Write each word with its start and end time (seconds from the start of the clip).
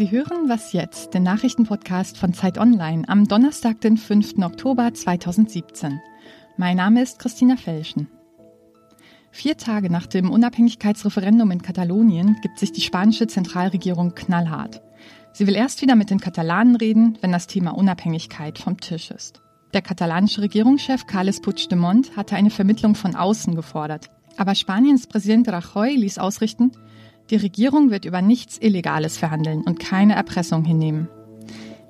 Sie 0.00 0.10
hören 0.10 0.48
Was 0.48 0.72
jetzt, 0.72 1.12
den 1.12 1.24
Nachrichtenpodcast 1.24 2.16
von 2.16 2.32
Zeit 2.32 2.56
Online 2.56 3.06
am 3.06 3.28
Donnerstag, 3.28 3.82
den 3.82 3.98
5. 3.98 4.38
Oktober 4.38 4.94
2017. 4.94 6.00
Mein 6.56 6.78
Name 6.78 7.02
ist 7.02 7.18
Christina 7.18 7.56
Felschen. 7.56 8.08
Vier 9.30 9.58
Tage 9.58 9.90
nach 9.90 10.06
dem 10.06 10.30
Unabhängigkeitsreferendum 10.30 11.50
in 11.50 11.60
Katalonien 11.60 12.38
gibt 12.40 12.58
sich 12.58 12.72
die 12.72 12.80
spanische 12.80 13.26
Zentralregierung 13.26 14.14
knallhart. 14.14 14.80
Sie 15.34 15.46
will 15.46 15.54
erst 15.54 15.82
wieder 15.82 15.96
mit 15.96 16.08
den 16.08 16.18
Katalanen 16.18 16.76
reden, 16.76 17.18
wenn 17.20 17.32
das 17.32 17.46
Thema 17.46 17.72
Unabhängigkeit 17.72 18.58
vom 18.58 18.80
Tisch 18.80 19.10
ist. 19.10 19.42
Der 19.74 19.82
katalanische 19.82 20.40
Regierungschef 20.40 21.06
Carles 21.06 21.42
Puigdemont 21.42 22.16
hatte 22.16 22.36
eine 22.36 22.48
Vermittlung 22.48 22.94
von 22.94 23.16
außen 23.16 23.54
gefordert. 23.54 24.08
Aber 24.38 24.54
Spaniens 24.54 25.06
Präsident 25.06 25.46
Rajoy 25.48 25.94
ließ 25.94 26.16
ausrichten, 26.16 26.72
die 27.30 27.36
Regierung 27.36 27.90
wird 27.90 28.04
über 28.04 28.22
nichts 28.22 28.58
Illegales 28.58 29.16
verhandeln 29.16 29.62
und 29.62 29.78
keine 29.78 30.14
Erpressung 30.14 30.64
hinnehmen. 30.64 31.08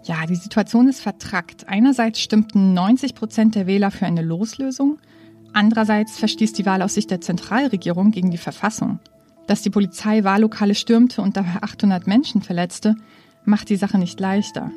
Ja, 0.05 0.27
die 0.27 0.35
Situation 0.35 0.89
ist 0.89 1.01
vertrackt. 1.01 1.69
Einerseits 1.69 2.21
stimmten 2.21 2.75
90 2.75 3.15
Prozent 3.15 3.55
der 3.55 3.67
Wähler 3.67 3.91
für 3.91 4.07
eine 4.07 4.23
Loslösung, 4.23 4.99
andererseits 5.53 6.19
verstieß 6.19 6.53
die 6.53 6.67
Wahl 6.67 6.83
aus 6.83 6.95
Sicht 6.95 7.11
der 7.11 7.21
Zentralregierung 7.21 8.11
gegen 8.11 8.31
die 8.31 8.39
Verfassung. 8.39 8.99
Dass 9.47 9.63
die 9.63 9.71
Polizei 9.71 10.25
Wahllokale 10.25 10.75
stürmte 10.75 11.23
und 11.23 11.37
dabei 11.37 11.63
800 11.63 12.07
Menschen 12.07 12.43
verletzte, 12.43 12.97
macht 13.45 13.69
die 13.69 13.77
Sache 13.77 13.99
nicht 13.99 14.21
leichter. 14.21 14.71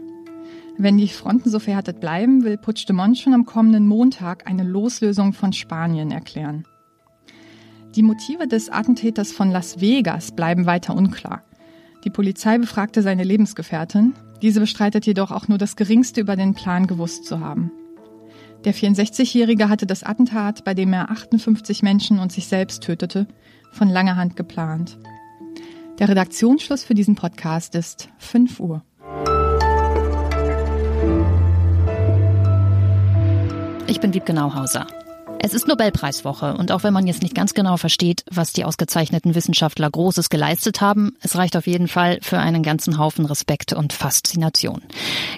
Wenn 0.77 0.97
die 0.97 1.07
Fronten 1.07 1.49
so 1.49 1.59
verhärtet 1.59 1.99
bleiben, 1.99 2.43
will 2.43 2.57
Puigdemont 2.57 3.17
schon 3.17 3.33
am 3.33 3.45
kommenden 3.45 3.87
Montag 3.87 4.47
eine 4.47 4.63
Loslösung 4.63 5.33
von 5.33 5.53
Spanien 5.53 6.09
erklären. 6.11 6.65
Die 7.95 8.01
Motive 8.01 8.47
des 8.47 8.71
Attentäters 8.71 9.31
von 9.31 9.51
Las 9.51 9.79
Vegas 9.79 10.31
bleiben 10.31 10.65
weiter 10.65 10.95
unklar. 10.95 11.43
Die 12.03 12.09
Polizei 12.09 12.57
befragte 12.57 13.03
seine 13.03 13.23
Lebensgefährtin. 13.23 14.15
Diese 14.41 14.59
bestreitet 14.59 15.05
jedoch 15.05 15.29
auch 15.29 15.47
nur 15.47 15.59
das 15.59 15.75
Geringste 15.75 16.19
über 16.21 16.35
den 16.35 16.55
Plan 16.55 16.87
gewusst 16.87 17.25
zu 17.25 17.39
haben. 17.39 17.71
Der 18.65 18.73
64-Jährige 18.73 19.69
hatte 19.69 19.85
das 19.85 20.01
Attentat, 20.01 20.63
bei 20.63 20.73
dem 20.73 20.91
er 20.91 21.11
58 21.11 21.83
Menschen 21.83 22.17
und 22.17 22.31
sich 22.31 22.47
selbst 22.47 22.81
tötete, 22.81 23.27
von 23.71 23.89
langer 23.89 24.15
Hand 24.15 24.35
geplant. 24.35 24.97
Der 25.99 26.09
Redaktionsschluss 26.09 26.83
für 26.83 26.95
diesen 26.95 27.13
Podcast 27.13 27.75
ist 27.75 28.09
5 28.17 28.59
Uhr. 28.59 28.83
Ich 33.85 33.99
bin 33.99 34.15
Wiebke 34.15 34.33
Nauhauser. 34.33 34.87
Es 35.45 35.53
ist 35.53 35.67
Nobelpreiswoche 35.67 36.55
und 36.55 36.71
auch 36.71 36.83
wenn 36.83 36.93
man 36.93 37.05
jetzt 37.05 37.21
nicht 37.21 37.35
ganz 37.35 37.53
genau 37.53 37.75
versteht, 37.75 38.23
was 38.31 38.53
die 38.53 38.63
ausgezeichneten 38.63 39.35
Wissenschaftler 39.35 39.91
Großes 39.91 40.29
geleistet 40.29 40.79
haben, 40.79 41.17
es 41.19 41.35
reicht 41.35 41.57
auf 41.57 41.67
jeden 41.67 41.89
Fall 41.89 42.19
für 42.21 42.39
einen 42.39 42.63
ganzen 42.63 42.97
Haufen 42.97 43.25
Respekt 43.25 43.73
und 43.73 43.91
Faszination. 43.91 44.81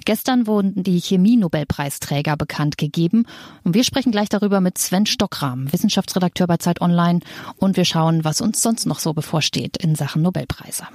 Gestern 0.06 0.46
wurden 0.46 0.84
die 0.84 1.02
Chemie-Nobelpreisträger 1.02 2.38
bekannt 2.38 2.78
gegeben 2.78 3.26
und 3.64 3.74
wir 3.74 3.84
sprechen 3.84 4.12
gleich 4.12 4.30
darüber 4.30 4.62
mit 4.62 4.78
Sven 4.78 5.08
Stockram, 5.08 5.74
Wissenschaftsredakteur 5.74 6.46
bei 6.46 6.58
Zeit 6.58 6.82
Online 6.82 7.22
und 7.58 7.76
wir 7.76 7.86
schauen, 7.86 8.24
was 8.24 8.42
uns 8.42 8.62
sonst 8.62 8.86
noch 8.86 9.00
so 9.00 9.16
bevorsteht 9.16 9.76
in 9.78 9.96
Sachen 9.96 10.22
Nobelpreise. 10.22 10.86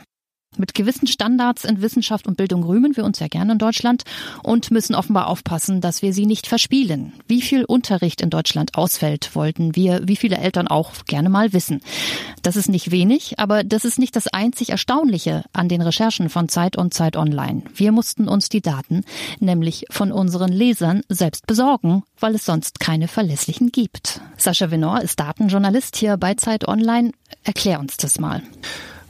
Mit 0.56 0.74
gewissen 0.74 1.06
Standards 1.06 1.64
in 1.64 1.80
Wissenschaft 1.80 2.26
und 2.26 2.36
Bildung 2.36 2.64
rühmen 2.64 2.96
wir 2.96 3.04
uns 3.04 3.20
ja 3.20 3.28
gerne 3.28 3.52
in 3.52 3.58
Deutschland 3.58 4.02
und 4.42 4.72
müssen 4.72 4.96
offenbar 4.96 5.28
aufpassen, 5.28 5.80
dass 5.80 6.02
wir 6.02 6.12
sie 6.12 6.26
nicht 6.26 6.48
verspielen. 6.48 7.12
Wie 7.28 7.40
viel 7.40 7.64
Unterricht 7.64 8.20
in 8.20 8.30
Deutschland 8.30 8.74
ausfällt, 8.74 9.36
wollten 9.36 9.76
wir, 9.76 10.00
wie 10.08 10.16
viele 10.16 10.38
Eltern 10.38 10.66
auch 10.66 10.92
gerne 11.06 11.28
mal 11.28 11.52
wissen. 11.52 11.82
Das 12.42 12.56
ist 12.56 12.68
nicht 12.68 12.90
wenig, 12.90 13.38
aber 13.38 13.62
das 13.62 13.84
ist 13.84 14.00
nicht 14.00 14.16
das 14.16 14.26
einzig 14.26 14.70
Erstaunliche 14.70 15.44
an 15.52 15.68
den 15.68 15.82
Recherchen 15.82 16.28
von 16.28 16.48
Zeit 16.48 16.76
und 16.76 16.92
Zeit 16.94 17.16
Online. 17.16 17.62
Wir 17.72 17.92
mussten 17.92 18.26
uns 18.26 18.48
die 18.48 18.60
Daten, 18.60 19.04
nämlich 19.38 19.84
von 19.90 20.10
unseren 20.10 20.50
Lesern, 20.50 21.02
selbst 21.08 21.46
besorgen, 21.46 22.02
weil 22.18 22.34
es 22.34 22.44
sonst 22.44 22.80
keine 22.80 23.06
verlässlichen 23.06 23.70
gibt. 23.70 24.20
Sascha 24.36 24.72
Venor 24.72 25.00
ist 25.00 25.20
Datenjournalist 25.20 25.94
hier 25.94 26.16
bei 26.16 26.34
Zeit 26.34 26.66
Online. 26.66 27.12
Erklär 27.44 27.78
uns 27.78 27.96
das 27.98 28.18
mal. 28.18 28.42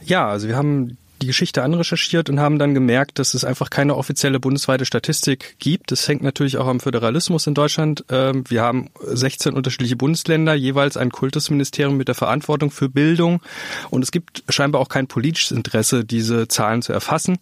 Ja, 0.05 0.27
also 0.27 0.47
wir 0.47 0.55
haben 0.55 0.97
die 1.21 1.27
Geschichte 1.27 1.63
anrecherchiert 1.63 2.29
und 2.29 2.39
haben 2.39 2.57
dann 2.57 2.73
gemerkt, 2.73 3.19
dass 3.19 3.33
es 3.33 3.45
einfach 3.45 3.69
keine 3.69 3.95
offizielle 3.95 4.39
bundesweite 4.39 4.85
Statistik 4.85 5.55
gibt. 5.59 5.91
Das 5.91 6.07
hängt 6.07 6.23
natürlich 6.23 6.57
auch 6.57 6.67
am 6.67 6.79
Föderalismus 6.79 7.47
in 7.47 7.53
Deutschland. 7.53 8.03
Ähm, 8.09 8.43
wir 8.47 8.63
haben 8.63 8.89
16 9.01 9.53
unterschiedliche 9.53 9.95
Bundesländer, 9.95 10.53
jeweils 10.53 10.97
ein 10.97 11.11
Kultusministerium 11.11 11.95
mit 11.95 12.07
der 12.07 12.15
Verantwortung 12.15 12.71
für 12.71 12.89
Bildung. 12.89 13.41
Und 13.91 14.01
es 14.01 14.11
gibt 14.11 14.43
scheinbar 14.49 14.81
auch 14.81 14.89
kein 14.89 15.07
politisches 15.07 15.51
Interesse, 15.51 16.03
diese 16.03 16.47
Zahlen 16.47 16.81
zu 16.81 16.91
erfassen. 16.91 17.37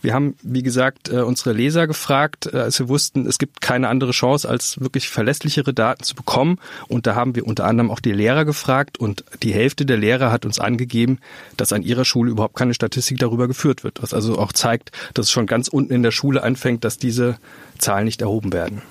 Wir 0.00 0.14
haben, 0.14 0.34
wie 0.42 0.62
gesagt, 0.62 1.08
äh, 1.08 1.20
unsere 1.20 1.52
Leser 1.52 1.86
gefragt, 1.86 2.50
äh, 2.52 2.58
als 2.58 2.78
wir 2.80 2.88
wussten, 2.88 3.26
es 3.26 3.38
gibt 3.38 3.60
keine 3.60 3.88
andere 3.88 4.10
Chance, 4.10 4.48
als 4.48 4.80
wirklich 4.80 5.08
verlässlichere 5.08 5.72
Daten 5.72 6.02
zu 6.02 6.16
bekommen. 6.16 6.58
Und 6.88 7.06
da 7.06 7.14
haben 7.14 7.36
wir 7.36 7.46
unter 7.46 7.66
anderem 7.66 7.90
auch 7.90 8.00
die 8.00 8.12
Lehrer 8.12 8.44
gefragt. 8.44 8.98
Und 8.98 9.24
die 9.42 9.54
Hälfte 9.54 9.86
der 9.86 9.96
Lehrer 9.96 10.32
hat 10.32 10.44
uns 10.44 10.58
angegeben, 10.58 11.20
dass 11.56 11.72
an 11.72 11.82
ihrer 11.82 12.04
Schule 12.04 12.32
überhaupt 12.32 12.56
keine 12.56 12.74
Statistik 12.74 13.11
Statistik 13.12 13.18
darüber 13.18 13.48
geführt 13.48 13.84
wird, 13.84 14.02
was 14.02 14.14
also 14.14 14.38
auch 14.38 14.52
zeigt, 14.52 14.92
dass 15.14 15.26
es 15.26 15.32
schon 15.32 15.46
ganz 15.46 15.68
unten 15.68 15.92
in 15.92 16.02
der 16.02 16.10
Schule 16.10 16.42
anfängt, 16.42 16.84
dass 16.84 16.98
diese 16.98 17.38
Zahlen 17.78 18.04
nicht 18.04 18.22
erhoben 18.22 18.52
werden. 18.52 18.82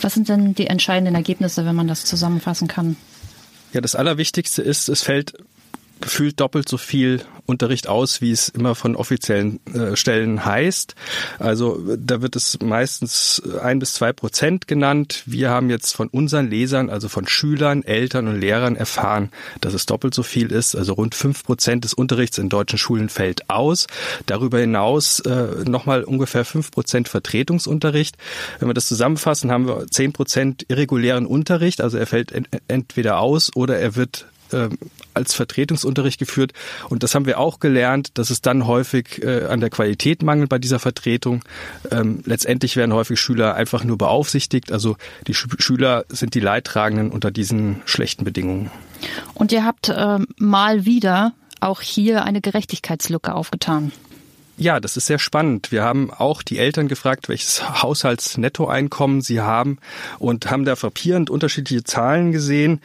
Was 0.00 0.14
sind 0.14 0.28
denn 0.28 0.54
die 0.54 0.66
entscheidenden 0.66 1.14
Ergebnisse, 1.14 1.64
wenn 1.64 1.76
man 1.76 1.86
das 1.86 2.04
zusammenfassen 2.04 2.68
kann? 2.68 2.96
Ja, 3.72 3.80
das 3.80 3.94
Allerwichtigste 3.94 4.62
ist, 4.62 4.88
es 4.88 5.02
fällt 5.02 5.34
gefühlt 6.00 6.40
doppelt 6.40 6.68
so 6.68 6.78
viel 6.78 7.22
Unterricht 7.46 7.88
aus, 7.88 8.20
wie 8.20 8.30
es 8.30 8.48
immer 8.48 8.74
von 8.74 8.96
offiziellen 8.96 9.60
äh, 9.74 9.96
Stellen 9.96 10.44
heißt. 10.44 10.94
Also 11.38 11.80
da 11.96 12.22
wird 12.22 12.36
es 12.36 12.58
meistens 12.62 13.42
ein 13.60 13.78
bis 13.80 13.94
zwei 13.94 14.12
Prozent 14.12 14.68
genannt. 14.68 15.22
Wir 15.26 15.50
haben 15.50 15.68
jetzt 15.68 15.94
von 15.94 16.08
unseren 16.08 16.48
Lesern, 16.48 16.90
also 16.90 17.08
von 17.08 17.26
Schülern, 17.26 17.82
Eltern 17.82 18.28
und 18.28 18.40
Lehrern 18.40 18.76
erfahren, 18.76 19.30
dass 19.60 19.74
es 19.74 19.86
doppelt 19.86 20.14
so 20.14 20.22
viel 20.22 20.52
ist. 20.52 20.76
Also 20.76 20.94
rund 20.94 21.14
fünf 21.14 21.44
Prozent 21.44 21.84
des 21.84 21.92
Unterrichts 21.92 22.38
in 22.38 22.48
deutschen 22.48 22.78
Schulen 22.78 23.08
fällt 23.08 23.50
aus. 23.50 23.86
Darüber 24.26 24.58
hinaus 24.60 25.20
äh, 25.20 25.64
nochmal 25.68 26.04
ungefähr 26.04 26.44
fünf 26.44 26.70
Prozent 26.70 27.08
Vertretungsunterricht. 27.08 28.16
Wenn 28.58 28.68
wir 28.68 28.74
das 28.74 28.86
zusammenfassen, 28.86 29.50
haben 29.50 29.66
wir 29.66 29.86
zehn 29.88 30.12
Prozent 30.12 30.64
irregulären 30.68 31.26
Unterricht. 31.26 31.80
Also 31.80 31.98
er 31.98 32.06
fällt 32.06 32.32
entweder 32.68 33.18
aus 33.18 33.50
oder 33.54 33.78
er 33.78 33.96
wird 33.96 34.26
ähm, 34.52 34.78
als 35.14 35.34
Vertretungsunterricht 35.34 36.18
geführt. 36.18 36.52
Und 36.88 37.02
das 37.02 37.14
haben 37.14 37.26
wir 37.26 37.38
auch 37.38 37.60
gelernt, 37.60 38.18
dass 38.18 38.30
es 38.30 38.40
dann 38.40 38.66
häufig 38.66 39.22
äh, 39.22 39.46
an 39.46 39.60
der 39.60 39.70
Qualität 39.70 40.22
mangelt 40.22 40.48
bei 40.48 40.58
dieser 40.58 40.78
Vertretung. 40.78 41.42
Ähm, 41.90 42.22
letztendlich 42.24 42.76
werden 42.76 42.94
häufig 42.94 43.20
Schüler 43.20 43.54
einfach 43.54 43.84
nur 43.84 43.98
beaufsichtigt. 43.98 44.72
Also 44.72 44.96
die 45.26 45.34
Sch 45.34 45.48
Schüler 45.58 46.04
sind 46.08 46.34
die 46.34 46.40
Leidtragenden 46.40 47.10
unter 47.10 47.30
diesen 47.30 47.82
schlechten 47.84 48.24
Bedingungen. 48.24 48.70
Und 49.34 49.52
ihr 49.52 49.64
habt 49.64 49.88
äh, 49.88 50.18
mal 50.36 50.84
wieder 50.84 51.32
auch 51.60 51.80
hier 51.80 52.24
eine 52.24 52.40
Gerechtigkeitslücke 52.40 53.34
aufgetan. 53.34 53.92
Ja, 54.60 54.78
das 54.78 54.98
ist 54.98 55.06
sehr 55.06 55.18
spannend. 55.18 55.72
Wir 55.72 55.84
haben 55.84 56.10
auch 56.12 56.42
die 56.42 56.58
Eltern 56.58 56.86
gefragt, 56.86 57.30
welches 57.30 57.82
Haushaltsnettoeinkommen 57.82 59.22
sie 59.22 59.40
haben 59.40 59.78
und 60.18 60.50
haben 60.50 60.66
da 60.66 60.76
frappierend 60.76 61.30
unterschiedliche 61.30 61.82
Zahlen 61.82 62.30
gesehen. 62.30 62.82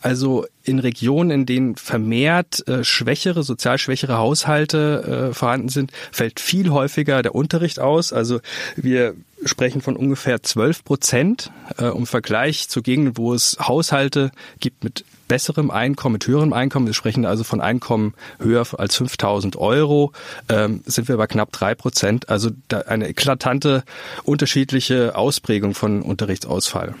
Also 0.00 0.46
in 0.64 0.78
Regionen, 0.78 1.30
in 1.30 1.46
denen 1.46 1.76
vermehrt 1.76 2.66
äh, 2.68 2.84
schwächere, 2.84 3.42
sozial 3.42 3.78
schwächere 3.78 4.18
Haushalte 4.18 5.30
äh, 5.30 5.34
vorhanden 5.34 5.68
sind, 5.68 5.92
fällt 6.10 6.40
viel 6.40 6.70
häufiger 6.70 7.22
der 7.22 7.34
Unterricht 7.34 7.80
aus. 7.80 8.12
Also 8.12 8.40
wir 8.76 9.14
sprechen 9.44 9.80
von 9.80 9.96
ungefähr 9.96 10.42
12 10.42 10.84
Prozent 10.84 11.50
äh, 11.78 11.86
im 11.86 12.06
Vergleich 12.06 12.68
zu 12.68 12.82
Gegenden, 12.82 13.16
wo 13.16 13.34
es 13.34 13.56
Haushalte 13.60 14.30
gibt 14.58 14.84
mit 14.84 15.04
besserem 15.28 15.70
Einkommen, 15.70 16.14
mit 16.14 16.26
höherem 16.26 16.52
Einkommen. 16.52 16.86
Wir 16.86 16.94
sprechen 16.94 17.24
also 17.24 17.44
von 17.44 17.60
Einkommen 17.60 18.14
höher 18.40 18.66
als 18.78 18.96
5000 18.96 19.56
Euro, 19.56 20.12
ähm, 20.48 20.82
sind 20.86 21.08
wir 21.08 21.16
bei 21.16 21.26
knapp 21.26 21.52
drei 21.52 21.74
Prozent. 21.74 22.28
Also 22.28 22.50
da 22.68 22.80
eine 22.80 23.08
eklatante 23.08 23.84
unterschiedliche 24.24 25.14
Ausprägung 25.16 25.74
von 25.74 26.02
Unterrichtsausfall. 26.02 26.94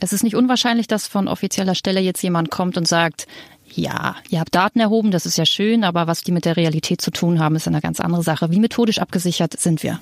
Es 0.00 0.12
ist 0.12 0.22
nicht 0.22 0.36
unwahrscheinlich, 0.36 0.86
dass 0.86 1.06
von 1.06 1.28
offizieller 1.28 1.74
Stelle 1.74 2.00
jetzt 2.00 2.22
jemand 2.22 2.50
kommt 2.50 2.76
und 2.76 2.86
sagt, 2.86 3.26
ja, 3.74 4.16
ihr 4.30 4.40
habt 4.40 4.54
Daten 4.54 4.80
erhoben, 4.80 5.10
das 5.10 5.26
ist 5.26 5.36
ja 5.36 5.44
schön, 5.44 5.84
aber 5.84 6.06
was 6.06 6.22
die 6.22 6.32
mit 6.32 6.44
der 6.44 6.56
Realität 6.56 7.00
zu 7.00 7.10
tun 7.10 7.38
haben, 7.38 7.56
ist 7.56 7.68
eine 7.68 7.80
ganz 7.80 8.00
andere 8.00 8.22
Sache. 8.22 8.50
Wie 8.50 8.60
methodisch 8.60 8.98
abgesichert 8.98 9.58
sind 9.58 9.82
wir? 9.82 10.00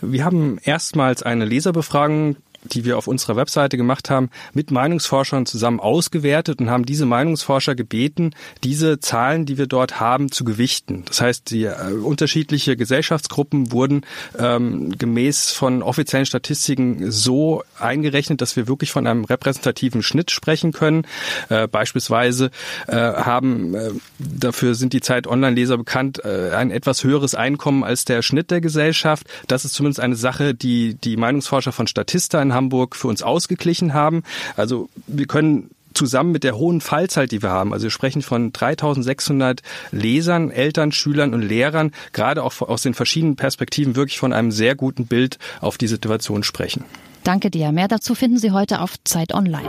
Wir 0.00 0.24
haben 0.24 0.58
erstmals 0.62 1.22
eine 1.22 1.44
Leserbefragung 1.44 2.36
die 2.64 2.84
wir 2.84 2.98
auf 2.98 3.06
unserer 3.06 3.36
Webseite 3.36 3.76
gemacht 3.76 4.10
haben, 4.10 4.30
mit 4.52 4.70
Meinungsforschern 4.70 5.46
zusammen 5.46 5.80
ausgewertet 5.80 6.60
und 6.60 6.70
haben 6.70 6.84
diese 6.84 7.06
Meinungsforscher 7.06 7.74
gebeten, 7.74 8.34
diese 8.64 9.00
Zahlen, 9.00 9.46
die 9.46 9.58
wir 9.58 9.66
dort 9.66 10.00
haben, 10.00 10.30
zu 10.30 10.44
gewichten. 10.44 11.04
Das 11.06 11.20
heißt, 11.20 11.50
die 11.50 11.64
äh, 11.64 11.92
unterschiedliche 11.92 12.76
Gesellschaftsgruppen 12.76 13.72
wurden 13.72 14.02
ähm, 14.38 14.96
gemäß 14.96 15.52
von 15.52 15.82
offiziellen 15.82 16.26
Statistiken 16.26 17.10
so 17.10 17.62
eingerechnet, 17.78 18.40
dass 18.40 18.56
wir 18.56 18.68
wirklich 18.68 18.92
von 18.92 19.06
einem 19.06 19.24
repräsentativen 19.24 20.02
Schnitt 20.02 20.30
sprechen 20.30 20.72
können. 20.72 21.06
Äh, 21.48 21.66
beispielsweise 21.68 22.50
äh, 22.86 22.96
haben, 22.96 23.74
äh, 23.74 23.90
dafür 24.18 24.74
sind 24.74 24.92
die 24.92 25.00
Zeit 25.00 25.26
Online-Leser 25.26 25.78
bekannt, 25.78 26.22
äh, 26.24 26.50
ein 26.50 26.70
etwas 26.70 27.04
höheres 27.04 27.34
Einkommen 27.34 27.84
als 27.84 28.04
der 28.04 28.22
Schnitt 28.22 28.50
der 28.50 28.60
Gesellschaft. 28.60 29.26
Das 29.46 29.64
ist 29.64 29.74
zumindest 29.74 30.00
eine 30.00 30.16
Sache, 30.16 30.54
die 30.54 30.94
die 30.94 31.16
Meinungsforscher 31.16 31.72
von 31.72 31.86
Statista 31.86 32.40
in 32.50 32.54
Hamburg 32.54 32.96
für 32.96 33.08
uns 33.08 33.22
ausgeglichen 33.22 33.94
haben. 33.94 34.22
Also 34.56 34.88
wir 35.06 35.26
können 35.26 35.70
zusammen 35.94 36.32
mit 36.32 36.44
der 36.44 36.56
hohen 36.56 36.80
Fallzahl, 36.80 37.26
die 37.26 37.42
wir 37.42 37.50
haben, 37.50 37.72
also 37.72 37.84
wir 37.84 37.90
sprechen 37.90 38.22
von 38.22 38.52
3600 38.52 39.60
Lesern, 39.90 40.50
Eltern, 40.50 40.92
Schülern 40.92 41.34
und 41.34 41.42
Lehrern, 41.42 41.92
gerade 42.12 42.42
auch 42.42 42.60
aus 42.60 42.82
den 42.82 42.94
verschiedenen 42.94 43.36
Perspektiven 43.36 43.96
wirklich 43.96 44.18
von 44.18 44.32
einem 44.32 44.52
sehr 44.52 44.74
guten 44.76 45.06
Bild 45.06 45.38
auf 45.60 45.78
die 45.78 45.88
Situation 45.88 46.42
sprechen. 46.42 46.84
Danke 47.24 47.50
dir. 47.50 47.72
Mehr 47.72 47.88
dazu 47.88 48.14
finden 48.14 48.38
Sie 48.38 48.52
heute 48.52 48.80
auf 48.80 48.94
Zeit 49.04 49.34
Online. 49.34 49.68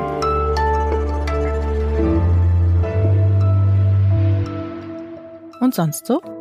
Und 5.60 5.75
sonst 5.75 6.07
so? 6.07 6.40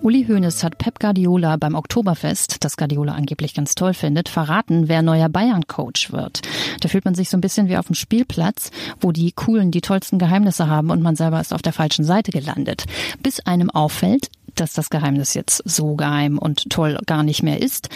Uli 0.00 0.26
Hoeneß 0.26 0.62
hat 0.62 0.78
Pep 0.78 1.00
Guardiola 1.00 1.56
beim 1.56 1.74
Oktoberfest, 1.74 2.64
das 2.64 2.76
Guardiola 2.76 3.14
angeblich 3.14 3.52
ganz 3.52 3.74
toll 3.74 3.94
findet, 3.94 4.28
verraten, 4.28 4.88
wer 4.88 5.02
neuer 5.02 5.28
Bayern-Coach 5.28 6.12
wird. 6.12 6.42
Da 6.80 6.88
fühlt 6.88 7.04
man 7.04 7.16
sich 7.16 7.28
so 7.28 7.36
ein 7.36 7.40
bisschen 7.40 7.68
wie 7.68 7.76
auf 7.76 7.86
dem 7.86 7.96
Spielplatz, 7.96 8.70
wo 9.00 9.10
die 9.10 9.32
Coolen 9.32 9.72
die 9.72 9.80
tollsten 9.80 10.18
Geheimnisse 10.18 10.68
haben 10.68 10.90
und 10.90 11.02
man 11.02 11.16
selber 11.16 11.40
ist 11.40 11.52
auf 11.52 11.62
der 11.62 11.72
falschen 11.72 12.04
Seite 12.04 12.30
gelandet. 12.30 12.84
Bis 13.22 13.40
einem 13.40 13.70
auffällt, 13.70 14.30
dass 14.54 14.72
das 14.72 14.88
Geheimnis 14.88 15.34
jetzt 15.34 15.62
so 15.64 15.96
geheim 15.96 16.38
und 16.38 16.70
toll 16.70 16.98
gar 17.06 17.24
nicht 17.24 17.42
mehr 17.42 17.60
ist. 17.60 17.88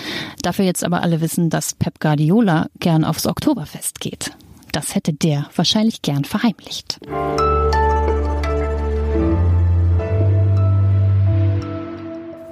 Dafür 0.43 0.65
jetzt 0.65 0.85
aber 0.85 1.03
alle 1.03 1.21
wissen, 1.21 1.51
dass 1.51 1.75
Pep 1.75 2.01
Guardiola 2.01 2.67
gern 2.81 3.05
aufs 3.05 3.27
Oktoberfest 3.27 4.01
geht. 4.01 4.33
Das 4.73 4.95
hätte 4.95 5.13
der 5.13 5.47
wahrscheinlich 5.55 6.03
gern 6.03 6.25
verheimlicht. 6.25 6.99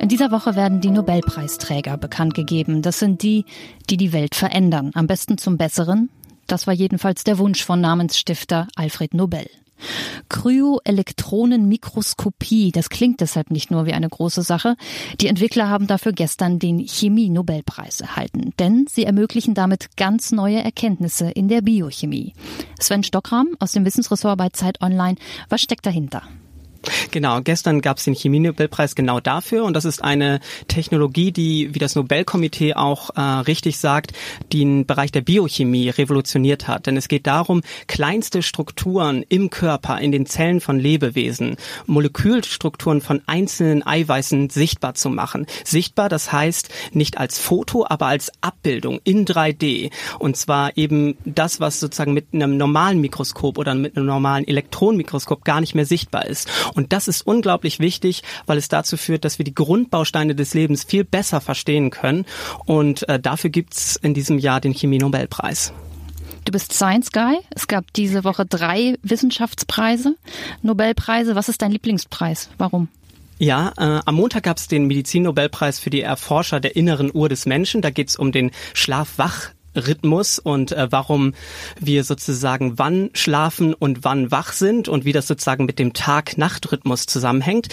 In 0.01 0.09
dieser 0.09 0.31
Woche 0.31 0.57
werden 0.57 0.81
die 0.81 0.91
Nobelpreisträger 0.91 1.99
bekannt 1.99 2.33
gegeben. 2.33 2.81
Das 2.81 2.99
sind 2.99 3.23
die, 3.23 3.45
die 3.91 3.99
die 3.99 4.15
Welt 4.15 4.35
verändern. 4.35 4.93
Am 4.95 5.07
besten 5.07 5.37
zum 5.37 5.59
Besseren. 5.59 6.09
Das 6.47 6.67
war 6.67 6.73
jedenfalls 6.73 7.23
der 7.23 7.37
Wunsch 7.37 7.63
von 7.63 7.83
Namensstifter 7.83 8.67
Alfred 8.77 9.13
Nobel. 9.13 9.47
Kryoelektronenmikroskopie, 10.31 12.73
das 12.73 12.89
klingt 12.89 13.21
deshalb 13.21 13.51
nicht 13.51 13.71
nur 13.71 13.85
wie 13.85 13.93
eine 13.93 14.09
große 14.09 14.41
Sache. 14.41 14.77
Die 15.21 15.27
Entwickler 15.27 15.69
haben 15.69 15.87
dafür 15.87 16.13
gestern 16.13 16.59
den 16.59 16.79
Chemie-Nobelpreis 16.79 18.01
erhalten, 18.01 18.55
denn 18.59 18.87
sie 18.89 19.05
ermöglichen 19.05 19.53
damit 19.53 19.99
ganz 19.99 20.33
neue 20.33 20.65
Erkenntnisse 20.65 21.31
in 21.31 21.49
der 21.49 21.61
Biochemie. 21.61 22.33
Sven 22.81 23.03
Stockram 23.03 23.49
aus 23.59 23.73
dem 23.73 23.85
Wissensressort 23.85 24.39
bei 24.39 24.49
Zeit 24.49 24.81
Online, 24.81 25.17
was 25.51 25.61
steckt 25.61 25.85
dahinter? 25.85 26.23
Genau, 27.11 27.41
gestern 27.43 27.81
gab 27.81 27.99
es 27.99 28.05
den 28.05 28.15
Chemie-Nobelpreis 28.15 28.95
genau 28.95 29.21
dafür 29.21 29.65
und 29.65 29.75
das 29.75 29.85
ist 29.85 30.03
eine 30.03 30.41
Technologie, 30.69 31.33
die, 31.33 31.75
wie 31.75 31.79
das 31.79 31.95
Nobelkomitee 31.95 32.75
auch 32.75 33.11
äh, 33.17 33.21
richtig 33.21 33.79
sagt, 33.79 34.13
den 34.53 34.87
Bereich 34.87 35.13
der 35.13 35.21
Biochemie 35.21 35.91
revolutioniert 35.91 36.69
hat. 36.69 36.87
Denn 36.87 36.97
es 36.97 37.09
geht 37.09 37.27
darum, 37.27 37.63
kleinste 37.87 38.43
Strukturen 38.43 39.25
im 39.29 39.51
Körper, 39.51 40.01
in 40.01 40.13
den 40.13 40.27
Zellen 40.27 40.61
von 40.61 40.79
Lebewesen, 40.79 41.57
Molekülstrukturen 41.87 43.01
von 43.01 43.23
einzelnen 43.27 43.87
Eiweißen 43.87 44.51
sichtbar 44.51 44.95
zu 44.95 45.11
machen. 45.11 45.47
Sichtbar, 45.65 46.09
das 46.09 46.33
heißt 46.33 46.71
nicht 46.93 47.19
als 47.19 47.39
Foto, 47.39 47.87
aber 47.89 48.07
als 48.07 48.33
Abbildung 48.41 49.01
in 49.05 49.27
3D. 49.27 49.91
Und 50.19 50.37
zwar 50.37 50.77
eben 50.77 51.17
das, 51.25 51.61
was 51.61 51.81
sozusagen 51.81 52.15
mit 52.15 52.29
einem 52.33 52.57
normalen 52.57 53.01
Mikroskop 53.01 53.59
oder 53.59 53.75
mit 53.75 53.97
einem 53.97 54.07
normalen 54.07 54.47
Elektronenmikroskop 54.47 55.45
gar 55.45 55.61
nicht 55.61 55.75
mehr 55.75 55.87
sichtbar 55.87 56.27
ist. 56.27 56.49
Und 56.75 56.93
das 56.93 57.09
ist 57.09 57.27
unglaublich 57.27 57.79
wichtig, 57.79 58.23
weil 58.47 58.59
es 58.59 58.69
dazu 58.69 58.97
führt, 58.97 59.25
dass 59.25 59.39
wir 59.39 59.45
die 59.45 59.55
Grundbausteine 59.55 60.35
des 60.35 60.55
Lebens 60.55 60.85
viel 60.85 61.05
besser 61.05 61.41
verstehen 61.41 61.91
können. 61.91 62.27
Und 62.67 63.09
äh, 63.09 63.19
dafür 63.19 63.51
gibt's 63.51 63.97
in 63.97 64.15
diesem 64.15 64.39
Jahr 64.39 64.61
den 64.61 64.75
Chemie-Nobelpreis. 64.75 65.73
Du 66.45 66.53
bist 66.53 66.73
Science 66.73 67.13
Guy. 67.13 67.39
Es 67.51 67.69
gab 67.69 67.93
diese 67.93 68.25
Woche 68.25 68.47
drei 68.47 68.95
Wissenschaftspreise, 69.03 70.17
Nobelpreise. 70.63 71.35
Was 71.35 71.49
ist 71.49 71.63
dein 71.63 71.71
Lieblingspreis? 71.71 72.49
Warum? 72.59 72.89
Ja, 73.39 73.73
äh, 73.79 74.01
am 74.05 74.15
Montag 74.17 74.43
gab 74.43 74.59
es 74.59 74.69
den 74.69 74.87
Medizin-Nobelpreis 74.87 75.79
für 75.79 75.91
die 75.91 76.03
Erforscher 76.03 76.61
der 76.61 76.77
inneren 76.77 77.11
Uhr 77.13 77.29
des 77.29 77.47
Menschen. 77.47 77.81
Da 77.81 77.91
geht's 77.91 78.17
um 78.17 78.33
den 78.33 78.51
Schlaf-Wach 78.75 79.51
Rhythmus 79.77 80.39
und 80.39 80.73
äh, 80.73 80.89
warum 80.91 81.35
wir 81.79 82.05
sozusagen 82.05 82.79
wann 82.79 83.11
schlafen 83.15 83.75
und 83.75 84.05
wann 84.05 84.31
wach 84.31 84.53
sind 84.53 84.89
und 84.89 85.05
wie 85.05 85.13
das 85.13 85.27
sozusagen 85.27 85.65
mit 85.65 85.79
dem 85.79 85.93
Tag-Nacht-Rhythmus 85.93 87.07
zusammenhängt. 87.07 87.69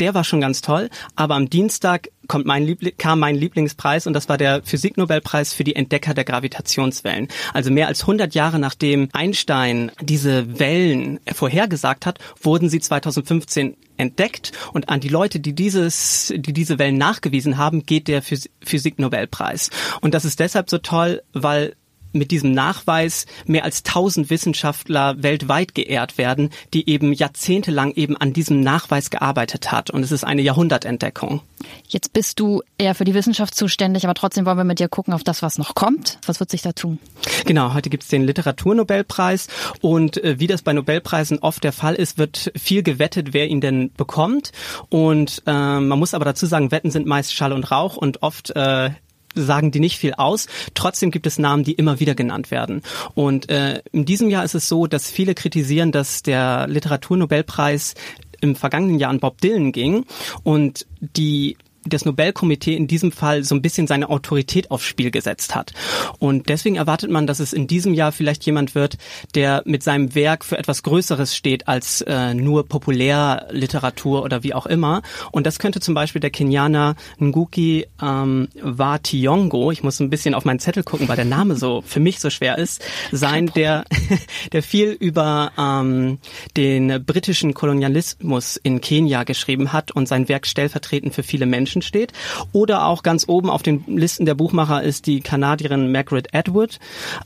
Der 0.00 0.14
war 0.14 0.24
schon 0.24 0.40
ganz 0.40 0.62
toll, 0.62 0.88
aber 1.14 1.34
am 1.34 1.50
Dienstag 1.50 2.08
kommt 2.30 2.46
mein 2.46 2.64
Liebling, 2.64 2.92
kam 2.96 3.18
mein 3.18 3.34
Lieblingspreis 3.34 4.06
und 4.06 4.12
das 4.12 4.28
war 4.28 4.38
der 4.38 4.62
Physiknobelpreis 4.62 5.52
für 5.52 5.64
die 5.64 5.74
Entdecker 5.74 6.14
der 6.14 6.24
Gravitationswellen. 6.24 7.26
Also 7.52 7.72
mehr 7.72 7.88
als 7.88 8.02
100 8.02 8.36
Jahre 8.36 8.60
nachdem 8.60 9.08
Einstein 9.12 9.90
diese 10.00 10.60
Wellen 10.60 11.18
vorhergesagt 11.32 12.06
hat, 12.06 12.20
wurden 12.40 12.68
sie 12.68 12.78
2015 12.78 13.76
entdeckt 13.96 14.52
und 14.72 14.88
an 14.90 15.00
die 15.00 15.08
Leute, 15.08 15.40
die 15.40 15.54
dieses, 15.54 16.32
die 16.36 16.52
diese 16.52 16.78
Wellen 16.78 16.98
nachgewiesen 16.98 17.58
haben, 17.58 17.84
geht 17.84 18.06
der 18.06 18.22
Physiknobelpreis. 18.22 19.70
Und 20.00 20.14
das 20.14 20.24
ist 20.24 20.38
deshalb 20.38 20.70
so 20.70 20.78
toll, 20.78 21.22
weil 21.32 21.74
mit 22.12 22.30
diesem 22.30 22.52
Nachweis 22.52 23.26
mehr 23.46 23.64
als 23.64 23.82
tausend 23.82 24.30
Wissenschaftler 24.30 25.22
weltweit 25.22 25.74
geehrt 25.74 26.18
werden, 26.18 26.50
die 26.74 26.88
eben 26.88 27.12
jahrzehntelang 27.12 27.92
eben 27.92 28.16
an 28.16 28.32
diesem 28.32 28.60
Nachweis 28.60 29.10
gearbeitet 29.10 29.72
hat. 29.72 29.90
Und 29.90 30.02
es 30.02 30.12
ist 30.12 30.24
eine 30.24 30.42
Jahrhundertentdeckung. 30.42 31.40
Jetzt 31.88 32.12
bist 32.12 32.40
du 32.40 32.62
eher 32.78 32.94
für 32.94 33.04
die 33.04 33.14
Wissenschaft 33.14 33.54
zuständig, 33.54 34.04
aber 34.04 34.14
trotzdem 34.14 34.46
wollen 34.46 34.56
wir 34.56 34.64
mit 34.64 34.78
dir 34.78 34.88
gucken 34.88 35.12
auf 35.12 35.24
das, 35.24 35.42
was 35.42 35.58
noch 35.58 35.74
kommt. 35.74 36.18
Was 36.26 36.40
wird 36.40 36.50
sich 36.50 36.62
da 36.62 36.72
tun? 36.72 36.98
Genau, 37.44 37.74
heute 37.74 37.90
gibt 37.90 38.02
es 38.04 38.08
den 38.08 38.24
Literaturnobelpreis 38.24 39.48
und 39.80 40.22
äh, 40.22 40.38
wie 40.38 40.46
das 40.46 40.62
bei 40.62 40.72
Nobelpreisen 40.72 41.38
oft 41.40 41.62
der 41.64 41.72
Fall 41.72 41.94
ist, 41.94 42.18
wird 42.18 42.52
viel 42.56 42.82
gewettet, 42.82 43.32
wer 43.32 43.48
ihn 43.48 43.60
denn 43.60 43.92
bekommt. 43.96 44.52
Und 44.88 45.42
äh, 45.46 45.52
man 45.52 45.98
muss 45.98 46.14
aber 46.14 46.24
dazu 46.24 46.46
sagen, 46.46 46.70
Wetten 46.70 46.90
sind 46.90 47.06
meist 47.06 47.34
Schall 47.34 47.52
und 47.52 47.70
Rauch 47.70 47.96
und 47.96 48.22
oft 48.22 48.50
äh, 48.56 48.90
sagen 49.34 49.70
die 49.70 49.80
nicht 49.80 49.98
viel 49.98 50.14
aus. 50.14 50.46
Trotzdem 50.74 51.10
gibt 51.10 51.26
es 51.26 51.38
Namen, 51.38 51.64
die 51.64 51.72
immer 51.72 52.00
wieder 52.00 52.14
genannt 52.14 52.50
werden. 52.50 52.82
Und 53.14 53.48
äh, 53.48 53.82
in 53.92 54.04
diesem 54.04 54.30
Jahr 54.30 54.44
ist 54.44 54.54
es 54.54 54.68
so, 54.68 54.86
dass 54.86 55.10
viele 55.10 55.34
kritisieren, 55.34 55.92
dass 55.92 56.22
der 56.22 56.66
Literaturnobelpreis 56.68 57.94
im 58.40 58.56
vergangenen 58.56 58.98
Jahr 58.98 59.10
an 59.10 59.20
Bob 59.20 59.40
Dylan 59.40 59.72
ging 59.72 60.04
und 60.42 60.86
die 61.00 61.56
das 61.84 62.04
Nobelkomitee 62.04 62.76
in 62.76 62.86
diesem 62.86 63.10
Fall 63.12 63.42
so 63.44 63.54
ein 63.54 63.62
bisschen 63.62 63.86
seine 63.86 64.10
Autorität 64.10 64.70
aufs 64.70 64.84
Spiel 64.84 65.10
gesetzt 65.10 65.54
hat. 65.54 65.72
Und 66.18 66.48
deswegen 66.48 66.76
erwartet 66.76 67.10
man, 67.10 67.26
dass 67.26 67.40
es 67.40 67.52
in 67.52 67.66
diesem 67.66 67.94
Jahr 67.94 68.12
vielleicht 68.12 68.44
jemand 68.44 68.74
wird, 68.74 68.98
der 69.34 69.62
mit 69.64 69.82
seinem 69.82 70.14
Werk 70.14 70.44
für 70.44 70.58
etwas 70.58 70.82
Größeres 70.82 71.34
steht 71.34 71.68
als 71.68 72.02
äh, 72.02 72.34
nur 72.34 72.66
Populärliteratur 72.66 74.22
oder 74.22 74.42
wie 74.42 74.54
auch 74.54 74.66
immer. 74.66 75.02
Und 75.32 75.46
das 75.46 75.58
könnte 75.58 75.80
zum 75.80 75.94
Beispiel 75.94 76.20
der 76.20 76.30
Kenianer 76.30 76.96
Nguki 77.18 77.86
ähm, 78.02 78.48
wa 78.60 78.96
Thiong'o, 78.96 79.72
ich 79.72 79.82
muss 79.82 80.00
ein 80.00 80.10
bisschen 80.10 80.34
auf 80.34 80.44
meinen 80.44 80.58
Zettel 80.60 80.82
gucken, 80.82 81.08
weil 81.08 81.16
der 81.16 81.24
Name 81.24 81.56
so 81.56 81.82
für 81.86 82.00
mich 82.00 82.20
so 82.20 82.28
schwer 82.28 82.58
ist, 82.58 82.84
sein, 83.10 83.46
der, 83.54 83.84
der 84.52 84.62
viel 84.62 84.90
über 84.90 85.52
ähm, 85.56 86.18
den 86.56 87.04
britischen 87.04 87.54
Kolonialismus 87.54 88.56
in 88.56 88.80
Kenia 88.80 89.24
geschrieben 89.24 89.72
hat 89.72 89.92
und 89.92 90.08
sein 90.08 90.28
Werk 90.28 90.46
stellvertretend 90.46 91.14
für 91.14 91.22
viele 91.22 91.46
Menschen 91.46 91.69
Menschen 91.70 91.82
steht. 91.82 92.12
Oder 92.52 92.86
auch 92.86 93.02
ganz 93.02 93.28
oben 93.28 93.48
auf 93.48 93.62
den 93.62 93.84
Listen 93.86 94.26
der 94.26 94.34
Buchmacher 94.34 94.82
ist 94.82 95.06
die 95.06 95.20
Kanadierin 95.20 95.92
Margaret 95.92 96.34
Atwood. 96.34 96.78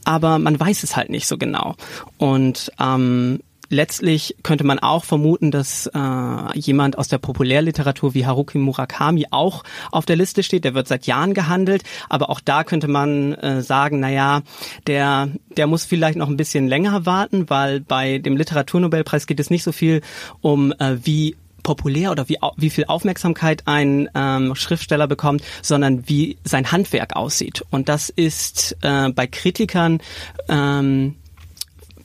Aber 0.04 0.38
man 0.38 0.58
weiß 0.58 0.82
es 0.82 0.96
halt 0.96 1.08
nicht 1.08 1.26
so 1.26 1.38
genau. 1.38 1.74
Und 2.18 2.70
ähm, 2.78 3.40
letztlich 3.70 4.36
könnte 4.42 4.64
man 4.64 4.78
auch 4.78 5.04
vermuten, 5.04 5.50
dass 5.50 5.86
äh, 5.86 6.58
jemand 6.58 6.98
aus 6.98 7.08
der 7.08 7.18
Populärliteratur 7.18 8.12
wie 8.12 8.26
Haruki 8.26 8.58
Murakami 8.58 9.26
auch 9.30 9.64
auf 9.90 10.04
der 10.04 10.16
Liste 10.16 10.42
steht. 10.42 10.64
Der 10.64 10.74
wird 10.74 10.86
seit 10.86 11.06
Jahren 11.06 11.32
gehandelt, 11.32 11.82
aber 12.10 12.28
auch 12.28 12.40
da 12.40 12.64
könnte 12.64 12.88
man 12.88 13.32
äh, 13.34 13.62
sagen, 13.62 14.00
na 14.00 14.10
ja, 14.10 14.42
der 14.86 15.30
der 15.56 15.66
muss 15.66 15.84
vielleicht 15.84 16.18
noch 16.18 16.28
ein 16.28 16.36
bisschen 16.36 16.68
länger 16.68 17.06
warten, 17.06 17.48
weil 17.48 17.80
bei 17.80 18.18
dem 18.18 18.36
Literaturnobelpreis 18.36 19.26
geht 19.26 19.40
es 19.40 19.50
nicht 19.50 19.62
so 19.62 19.72
viel 19.72 20.02
um 20.40 20.72
äh, 20.72 20.98
wie 21.02 21.36
populär 21.64 22.12
oder 22.12 22.28
wie, 22.28 22.38
wie 22.56 22.70
viel 22.70 22.84
Aufmerksamkeit 22.84 23.64
ein 23.66 24.08
ähm, 24.14 24.54
Schriftsteller 24.54 25.08
bekommt, 25.08 25.42
sondern 25.62 26.08
wie 26.08 26.38
sein 26.44 26.70
Handwerk 26.70 27.16
aussieht. 27.16 27.64
Und 27.70 27.88
das 27.88 28.08
ist 28.10 28.76
äh, 28.82 29.08
bei 29.08 29.26
Kritikern, 29.26 30.00
ähm, 30.48 31.16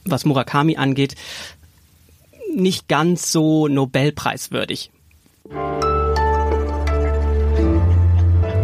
was 0.05 0.25
Murakami 0.25 0.77
angeht, 0.77 1.13
nicht 2.55 2.87
ganz 2.87 3.31
so 3.31 3.67
Nobelpreiswürdig. 3.67 4.89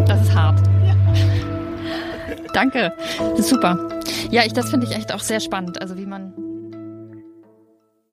Das 0.08 0.22
ist 0.22 0.34
hart. 0.34 0.60
Danke. 2.54 2.94
Super. 3.38 4.02
Ja, 4.32 4.44
ich, 4.44 4.54
das 4.54 4.72
finde 4.72 4.88
ich 4.88 4.96
echt 4.96 5.14
auch 5.14 5.20
sehr 5.20 5.40
spannend. 5.40 5.82
Also 5.82 5.98
wie 5.98 6.06
man 6.06 6.34